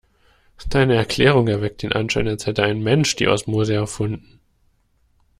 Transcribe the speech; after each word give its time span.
Deine 0.71 0.95
Erklärung 0.95 1.47
erweckt 1.47 1.83
den 1.83 1.91
Anschein, 1.93 2.27
als 2.27 2.47
hätte 2.47 2.63
ein 2.63 2.81
Mensch 2.81 3.15
die 3.17 3.27
Osmose 3.27 3.75
erfunden. 3.75 4.39